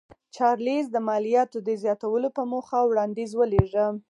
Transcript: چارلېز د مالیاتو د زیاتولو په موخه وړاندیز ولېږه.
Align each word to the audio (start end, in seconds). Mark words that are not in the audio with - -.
چارلېز 0.35 0.85
د 0.91 0.97
مالیاتو 1.07 1.57
د 1.67 1.69
زیاتولو 1.83 2.29
په 2.37 2.43
موخه 2.51 2.79
وړاندیز 2.85 3.31
ولېږه. 3.35 3.85